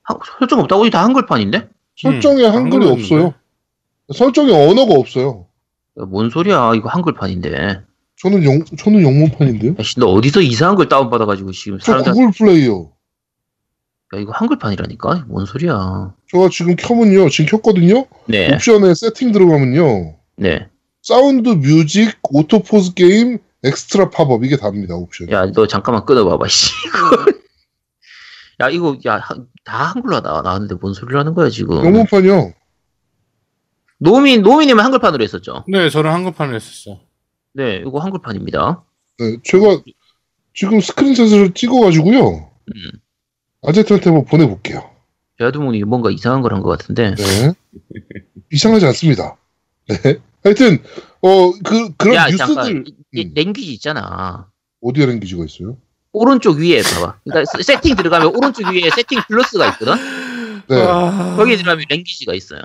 하- 0.03 0.17
설정 0.39 0.59
없다고 0.59 0.85
이다 0.87 1.03
한글판인데? 1.03 1.67
설정에 1.97 2.45
한글이 2.45 2.85
한글은 2.85 2.87
없어요. 2.91 3.33
설정에 4.13 4.51
언어가 4.51 4.93
없어요. 4.95 5.45
야, 5.99 6.05
뭔 6.05 6.29
소리야? 6.29 6.73
이거 6.75 6.89
한글판인데. 6.89 7.81
저는 8.21 8.43
영 8.43 8.63
저는 8.77 9.01
영문판인데요. 9.01 9.75
야, 9.79 9.83
씨, 9.83 9.99
너 9.99 10.07
어디서 10.07 10.41
이상한 10.41 10.75
걸 10.75 10.87
다운받아가지고 10.87 11.51
지금 11.53 11.79
저 11.79 11.85
사람들 11.93 12.13
구글 12.13 12.31
플레이요. 12.31 12.91
야 14.13 14.19
이거 14.19 14.31
한글판이라니까? 14.33 15.25
뭔 15.27 15.45
소리야? 15.45 16.13
제가 16.31 16.49
지금 16.49 16.75
켜면요. 16.75 17.29
지금 17.29 17.45
켰거든요. 17.57 18.05
네, 18.25 18.53
옵션에 18.53 18.93
세팅 18.93 19.31
들어가면요. 19.31 20.17
네. 20.35 20.67
sound, 21.01 21.49
music, 21.49 22.15
auto 22.29 22.58
pause 22.58 22.93
game, 22.93 23.39
extra 23.63 24.09
popup 24.11 24.43
이게 24.43 24.55
답니다. 24.57 24.95
옵션. 24.95 25.31
야 25.31 25.47
너 25.51 25.65
잠깐만 25.65 26.05
끊어봐봐. 26.05 26.47
씨. 26.47 26.71
야 28.61 28.69
이거 28.69 28.95
야다 29.03 29.35
한글로 29.65 30.19
나 30.21 30.41
나왔는데 30.43 30.75
뭔 30.75 30.93
소리를 30.93 31.19
하는 31.19 31.33
거야 31.33 31.49
지금? 31.49 31.83
영문판이요. 31.83 32.53
노민 33.97 34.41
노민님은 34.43 34.83
한글판으로 34.83 35.23
했었죠? 35.23 35.63
네, 35.67 35.89
저는 35.89 36.11
한글판을 36.11 36.53
했었어요. 36.55 36.99
네, 37.53 37.83
이거 37.85 37.99
한글판입니다. 37.99 38.83
네, 39.19 39.37
제가 39.43 39.81
지금 40.53 40.79
스크린샷을 40.79 41.53
찍어가지고요. 41.53 42.51
음. 42.75 42.91
아제트한테 43.63 44.09
한번 44.09 44.25
보내볼게요. 44.25 44.89
제아두목이 45.37 45.83
뭔가 45.83 46.11
이상한 46.11 46.41
걸 46.41 46.53
한 46.53 46.61
것 46.61 46.69
같은데. 46.69 47.15
네. 47.15 47.53
이상하지 48.51 48.85
않습니다. 48.87 49.37
네. 49.87 50.19
하여튼 50.43 50.83
어 51.21 51.51
그 51.63 51.93
그런 51.95 52.15
야 52.15 52.25
뉴스들 52.27 52.45
잠깐 52.55 52.83
이- 53.13 53.25
음. 53.25 53.31
랭귀지 53.35 53.73
있잖아. 53.73 54.49
어디에 54.81 55.05
랭귀지가 55.05 55.45
있어요? 55.45 55.77
오른쪽 56.13 56.57
위에 56.57 56.81
봐봐. 56.81 57.19
그러니까 57.23 57.51
세- 57.57 57.63
세팅 57.63 57.95
들어가면 57.95 58.35
오른쪽 58.35 58.67
위에 58.67 58.89
세팅 58.95 59.19
플러스가 59.27 59.67
있거든. 59.73 59.93
네. 60.67 60.81
아... 60.81 61.35
거기에 61.37 61.57
들어가면 61.57 61.85
랭귀지가 61.89 62.33
있어요. 62.33 62.61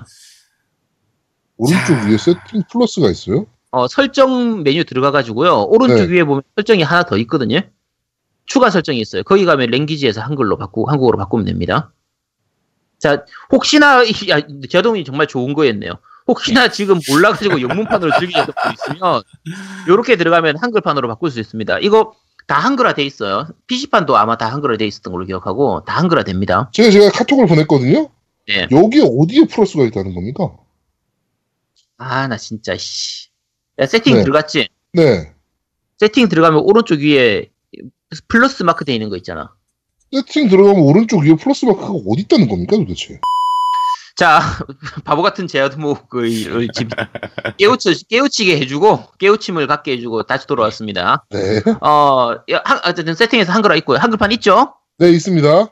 오른쪽 1.57 1.93
위에 2.07 2.17
세팅 2.17 2.63
플러스가 2.71 3.09
있어요? 3.09 3.45
어, 3.71 3.87
설정 3.87 4.63
메뉴 4.63 4.83
들어가가지고요. 4.83 5.65
오른쪽 5.69 5.95
네. 6.07 6.13
위에 6.13 6.23
보면 6.23 6.41
설정이 6.55 6.83
하나 6.83 7.03
더 7.03 7.17
있거든요. 7.17 7.59
추가 8.45 8.69
설정이 8.69 8.99
있어요. 8.99 9.23
거기 9.23 9.45
가면 9.45 9.69
랭귀지에서 9.71 10.21
한글로 10.21 10.57
바꾸고 10.57 10.89
한국어로 10.89 11.17
바꾸면 11.17 11.45
됩니다. 11.45 11.91
자, 12.97 13.25
혹시나 13.51 14.03
이- 14.03 14.29
야, 14.29 14.39
제동이 14.69 15.03
정말 15.03 15.27
좋은 15.27 15.53
거였네요. 15.53 15.91
혹시나 16.27 16.69
지금 16.69 16.99
몰라가지고 17.09 17.61
영문판으로 17.61 18.11
즐기셨던 18.19 18.53
분 18.55 18.73
있으면 18.73 19.21
이렇게 19.87 20.15
들어가면 20.15 20.57
한글판으로 20.57 21.07
바꿀 21.09 21.29
수 21.31 21.39
있습니다. 21.39 21.79
이거 21.79 22.13
다 22.47 22.55
한글화 22.59 22.93
돼 22.93 23.03
있어요. 23.03 23.47
PC판도 23.67 24.15
아마 24.17 24.37
다 24.37 24.47
한글화 24.51 24.77
돼 24.77 24.85
있었던 24.87 25.11
걸로 25.11 25.25
기억하고 25.25 25.83
다 25.85 25.97
한글화 25.97 26.23
됩니다. 26.23 26.69
제가 26.73 26.89
제가 26.89 27.09
카톡을 27.11 27.45
보냈거든요. 27.47 28.09
네. 28.47 28.67
여기 28.71 29.01
어디에 29.01 29.45
플러스가 29.47 29.83
있다는 29.83 30.15
겁니까? 30.15 30.51
아, 31.97 32.27
나 32.27 32.37
진짜 32.37 32.75
씨. 32.77 33.26
야, 33.79 33.85
세팅 33.85 34.15
네. 34.15 34.23
들어갔지? 34.23 34.69
네. 34.93 35.33
세팅 35.97 36.29
들어가면 36.29 36.61
오른쪽 36.63 36.99
위에 36.99 37.49
플러스 38.27 38.63
마크 38.63 38.85
돼 38.85 38.93
있는 38.93 39.09
거 39.09 39.17
있잖아. 39.17 39.53
세팅 40.11 40.47
들어가면 40.49 40.81
오른쪽 40.81 41.21
위에 41.23 41.35
플러스 41.35 41.65
마크가 41.65 41.87
어디 42.07 42.21
있다는 42.21 42.47
겁니까 42.47 42.75
도대체? 42.77 43.19
자, 44.15 44.39
바보 45.05 45.21
같은 45.21 45.45
제아드목을 45.47 46.69
집 46.73 46.89
깨우쳐, 47.57 47.91
깨우치게 48.09 48.59
해주고, 48.61 49.03
깨우침을 49.19 49.67
갖게 49.67 49.91
해주고, 49.91 50.23
다시 50.23 50.47
돌아왔습니다. 50.47 51.25
네. 51.29 51.61
어, 51.81 52.35
야, 52.51 52.61
한- 52.65 52.79
어쨌든 52.85 53.13
세팅에서 53.13 53.51
한글화 53.51 53.75
있고요. 53.77 53.99
한글판 53.99 54.31
있죠? 54.33 54.73
네, 54.97 55.11
있습니다. 55.11 55.67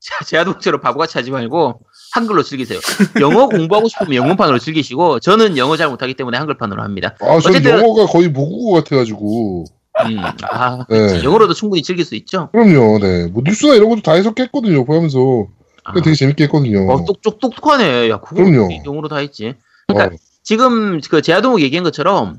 자, 0.00 0.24
제아드목처럼 0.24 0.80
바보같이 0.80 1.18
하지 1.18 1.30
말고, 1.30 1.82
한글로 2.12 2.42
즐기세요. 2.42 2.80
영어 3.20 3.48
공부하고 3.48 3.88
싶으면 3.88 4.14
영문판으로 4.14 4.58
즐기시고, 4.58 5.20
저는 5.20 5.56
영어 5.56 5.76
잘 5.76 5.88
못하기 5.88 6.14
때문에 6.14 6.38
한글판으로 6.38 6.82
합니다. 6.82 7.14
아, 7.20 7.34
어쨌든- 7.34 7.64
영어가 7.78 8.06
거의 8.06 8.28
모국어 8.28 8.80
같아가지고. 8.82 9.64
음, 10.06 10.18
아, 10.50 10.84
네. 10.88 11.22
영어로도 11.22 11.52
충분히 11.54 11.82
즐길 11.82 12.04
수 12.04 12.14
있죠? 12.16 12.48
그럼요, 12.52 12.98
네. 13.00 13.26
뭐, 13.26 13.42
뉴스나 13.44 13.74
이런 13.74 13.88
것도 13.90 14.02
다 14.02 14.12
해석했거든요, 14.12 14.84
보면서. 14.84 15.46
아, 15.84 15.92
되게 15.94 16.14
재밌게 16.14 16.44
했거든요. 16.44 16.90
어, 16.90 17.04
똑똑, 17.04 17.38
똑똑하네. 17.40 18.08
야, 18.10 18.18
그거 18.20 18.44
그럼요. 18.44 18.68
영어로 18.84 19.08
다 19.08 19.16
했지. 19.16 19.54
그러니까 19.88 20.14
어, 20.14 20.18
지금 20.42 21.00
그 21.00 21.22
제아동욱 21.22 21.60
얘기한 21.62 21.84
것처럼 21.84 22.38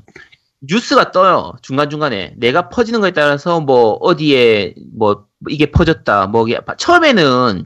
뉴스가 0.62 1.10
떠요 1.12 1.54
중간 1.60 1.90
중간에 1.90 2.34
내가 2.36 2.68
퍼지는 2.68 3.00
거에 3.00 3.10
따라서 3.12 3.60
뭐 3.60 3.94
어디에 3.94 4.74
뭐 4.96 5.24
이게 5.48 5.66
퍼졌다 5.70 6.28
뭐 6.28 6.46
이게 6.46 6.58
처음에는 6.78 7.64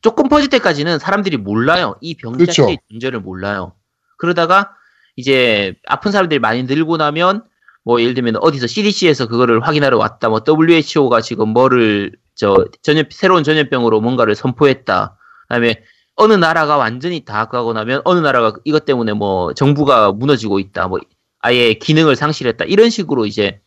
조금 0.00 0.28
퍼질 0.28 0.48
때까지는 0.50 0.98
사람들이 0.98 1.36
몰라요 1.36 1.96
이 2.00 2.14
병. 2.14 2.36
자체의 2.38 2.78
존재를 2.90 3.20
몰라요 3.20 3.72
그러다가 4.18 4.72
이제 5.16 5.74
아픈 5.86 6.12
사람들이 6.12 6.38
많이 6.38 6.62
늘고 6.64 6.96
나면 6.96 7.44
뭐 7.84 8.00
예를 8.00 8.14
들면 8.14 8.36
어디서 8.36 8.66
CDC에서 8.66 9.26
그거를 9.26 9.60
확인하러 9.60 9.98
왔다 9.98 10.28
뭐 10.28 10.40
WHO가 10.46 11.20
지금 11.20 11.48
뭐를 11.48 12.12
저 12.34 12.64
전염 12.82 13.04
새로운 13.10 13.44
전염병으로 13.44 14.00
뭔가를 14.00 14.34
선포했다 14.34 15.16
그다음에 15.48 15.82
어느 16.20 16.32
나라가 16.32 16.76
완전히 16.76 17.24
다 17.24 17.46
가고 17.46 17.72
나면 17.72 18.02
어느 18.04 18.18
나라가 18.18 18.52
이것 18.64 18.84
때문에 18.84 19.12
뭐 19.12 19.54
정부가 19.54 20.12
무너지고 20.12 20.58
있다, 20.58 20.88
뭐 20.88 20.98
아예 21.38 21.74
기능을 21.74 22.16
상실했다 22.16 22.64
이런 22.64 22.90
식으로 22.90 23.24
이제 23.24 23.60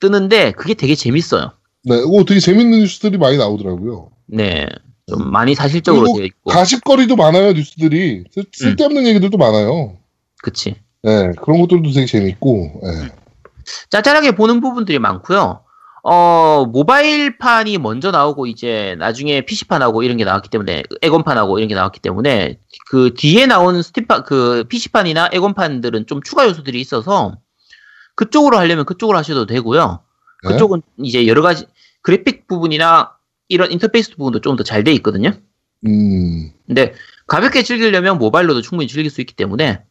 뜨는데 0.00 0.52
그게 0.52 0.72
되게 0.72 0.94
재밌어요. 0.94 1.52
네, 1.84 1.98
이거 1.98 2.24
되게 2.24 2.40
재밌는 2.40 2.80
뉴스들이 2.80 3.18
많이 3.18 3.36
나오더라고요. 3.36 4.10
네, 4.28 4.66
좀 5.10 5.30
많이 5.30 5.54
사실적으로 5.54 6.12
되어 6.14 6.24
있고, 6.24 6.50
가십거리도 6.50 7.16
많아요, 7.16 7.52
뉴스들이. 7.52 8.24
쓸- 8.32 8.44
쓸데없는 8.52 9.06
얘기들도 9.06 9.36
많아요. 9.38 9.96
그치. 10.42 10.76
네, 11.02 11.32
그런 11.42 11.60
것들도 11.60 11.90
되게 11.92 12.06
재밌고, 12.06 12.80
네. 12.82 13.08
짜잘하게 13.90 14.32
보는 14.32 14.60
부분들이 14.60 14.98
많고요. 14.98 15.62
어 16.02 16.64
모바일판이 16.72 17.76
먼저 17.76 18.10
나오고 18.10 18.46
이제 18.46 18.96
나중에 18.98 19.42
PC판하고 19.42 20.02
이런 20.02 20.16
게 20.16 20.24
나왔기 20.24 20.48
때문에 20.48 20.82
에건판하고 21.02 21.58
이런 21.58 21.68
게 21.68 21.74
나왔기 21.74 22.00
때문에 22.00 22.58
그 22.88 23.12
뒤에 23.14 23.44
나온 23.44 23.82
스팀판 23.82 24.24
그 24.24 24.64
PC판이나 24.70 25.28
에건판들은 25.30 26.06
좀 26.06 26.22
추가 26.22 26.46
요소들이 26.48 26.80
있어서 26.80 27.36
그쪽으로 28.14 28.56
하려면 28.56 28.86
그쪽으로 28.86 29.18
하셔도 29.18 29.44
되고요. 29.44 30.00
네. 30.44 30.52
그쪽은 30.52 30.80
이제 31.02 31.26
여러 31.26 31.42
가지 31.42 31.66
그래픽 32.00 32.46
부분이나 32.48 33.12
이런 33.50 33.70
인터페이스 33.72 34.12
부분도 34.16 34.40
좀 34.40 34.56
더 34.56 34.64
잘 34.64 34.84
돼 34.84 34.92
있거든요. 34.94 35.32
음, 35.86 36.52
근데 36.66 36.94
가볍게 37.26 37.62
즐기려면 37.62 38.18
모바일로도 38.18 38.62
충분히 38.62 38.88
즐길 38.88 39.10
수 39.10 39.20
있기 39.20 39.34
때문에 39.34 39.82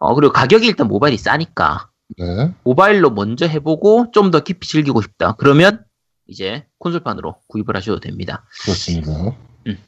어 0.00 0.14
그리고 0.14 0.32
가격이 0.32 0.66
일단 0.66 0.88
모바일이 0.88 1.16
싸니까 1.18 1.90
네. 2.18 2.52
모바일로 2.64 3.10
먼저 3.10 3.46
해보고 3.46 4.10
좀 4.12 4.30
더 4.30 4.40
깊이 4.40 4.66
즐기고 4.68 5.02
싶다. 5.02 5.32
그러면 5.38 5.84
이제 6.26 6.66
콘솔판으로 6.78 7.36
구입을 7.48 7.74
하셔도 7.76 8.00
됩니다. 8.00 8.44
그렇습니다. 8.62 9.36
음. 9.66 9.78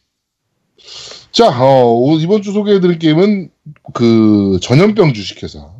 자, 1.30 1.48
어, 1.62 1.84
오- 1.92 2.18
이번 2.18 2.42
주 2.42 2.52
소개해드릴 2.52 2.98
게임은 2.98 3.50
그 3.92 4.58
전염병 4.62 5.12
주식회사 5.12 5.70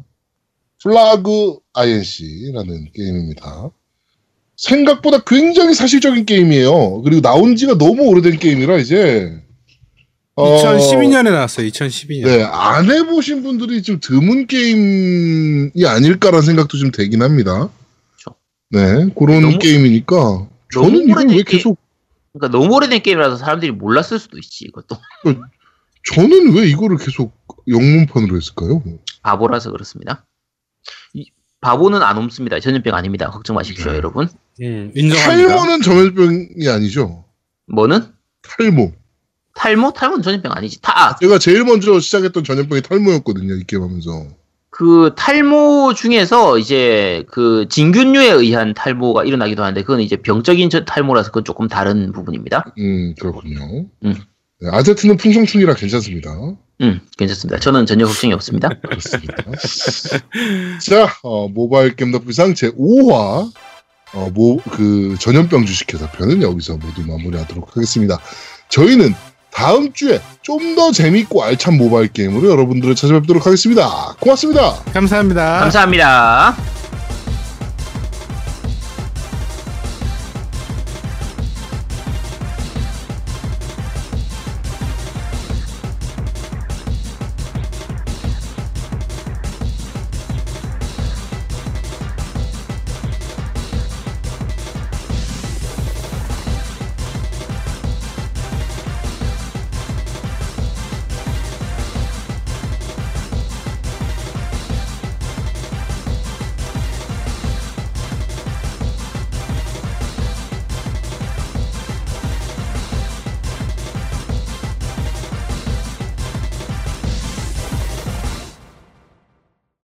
플라그 0.83 1.59
INC라는 1.73 2.93
게임입니다. 2.93 3.71
생각보다 4.61 5.19
굉장히 5.27 5.75
사실적인 5.75 6.27
게임이에요. 6.27 7.01
그리고 7.03 7.23
나온 7.23 7.57
지가 7.57 7.79
너무 7.79 8.03
오래된 8.09 8.39
게임이라 8.39 8.77
이제 8.77 9.43
어, 10.35 10.57
2012년에 10.63 11.31
나왔어요. 11.31 11.67
2012년. 11.69 12.25
네, 12.27 12.43
안 12.45 12.91
해보신 12.91 13.43
분들이 13.43 13.83
좀 13.83 14.01
드문 14.01 14.47
게임이 14.47 15.87
아닐까라는 15.87 16.43
생각도 16.43 16.77
좀 16.77 16.91
되긴 16.91 17.23
합니다. 17.23 17.71
네, 18.71 19.09
그런 19.19 19.41
너무- 19.43 19.59
게임이니까 19.59 20.47
저는 20.73 21.09
이걸 21.09 21.27
왜 21.29 21.35
게임- 21.35 21.45
계속 21.45 21.79
그러니까 22.33 22.57
너무 22.57 22.75
오래된 22.77 23.03
게임이라서 23.03 23.37
사람들이 23.37 23.73
몰랐을 23.73 24.19
수도 24.21 24.39
있지 24.39 24.67
이것도 24.67 24.97
저는 26.15 26.53
왜 26.55 26.69
이거를 26.69 26.97
계속 26.99 27.33
영문판으로 27.67 28.37
했을까요? 28.37 28.83
바보라서 29.23 29.73
그렇습니다. 29.73 30.25
이- 31.15 31.31
바보는 31.61 32.03
안 32.03 32.17
옮습니다. 32.19 32.61
전염병 32.61 32.95
아닙니다. 32.95 33.31
걱정 33.31 33.57
마십시오, 33.57 33.91
네. 33.91 33.97
여러분. 33.97 34.29
음, 34.63 34.91
인정합니다. 34.95 35.49
탈모는 35.49 35.83
전염병이 35.83 36.69
아니죠. 36.69 37.25
뭐는 37.67 38.01
탈모. 38.43 38.93
탈모? 39.55 39.93
탈모는 39.93 40.23
전염병 40.23 40.53
아니지. 40.55 40.81
타, 40.81 40.93
아, 41.11 41.17
제가 41.17 41.39
제일 41.39 41.65
먼저 41.65 41.99
시작했던 42.01 42.45
전염병이 42.45 42.83
탈모였거든요. 42.83 43.55
이 43.55 43.65
게임 43.65 43.83
하면서. 43.83 44.27
그 44.71 45.13
탈모 45.17 45.95
중에서 45.95 46.57
이제 46.59 47.25
그 47.31 47.67
진균류에 47.69 48.31
의한 48.31 48.73
탈모가 48.73 49.25
일어나기도 49.25 49.63
하는데 49.63 49.81
그건 49.83 50.01
이제 50.01 50.17
병적인 50.17 50.71
저- 50.71 50.85
탈모라서 50.85 51.31
그건 51.31 51.45
조금 51.45 51.69
다른 51.69 52.13
부분입니다. 52.13 52.73
음, 52.79 53.15
그렇군요. 53.21 53.87
음. 54.05 54.15
네, 54.63 54.69
아제트는 54.71 55.17
풍성충이라 55.17 55.75
괜찮습니다. 55.75 56.31
음, 56.83 57.01
괜찮습니다. 57.19 57.59
저는 57.61 57.85
전혀 57.87 58.07
걱정이 58.07 58.33
없습니다. 58.33 58.69
그렇습니다. 58.81 59.35
자, 60.89 61.09
어, 61.23 61.49
모바일 61.49 61.95
게임 61.97 62.13
덕비상 62.13 62.55
제 62.55 62.71
5화 62.71 63.51
어, 64.13 64.31
모, 64.35 64.59
그 64.71 65.17
전염병 65.21 65.67
주식회사 65.67 66.11
편은 66.11 66.43
여기서 66.43 66.77
모두 66.77 67.03
마무리하도록 67.07 67.77
하겠습니다. 67.77 68.19
저희는 68.69 69.15
다음 69.53 69.93
주에 69.93 70.21
좀 70.43 70.75
더 70.77 70.93
재밌고 70.93 71.43
알찬 71.43 71.77
모바일 71.77 72.09
게임으로 72.09 72.49
여러분들을 72.51 72.95
찾아뵙도록 72.95 73.47
하겠습니다. 73.47 74.15
고맙습니다. 74.21 74.75
감사합니다. 74.93 75.61
감사합니다. 75.61 77.00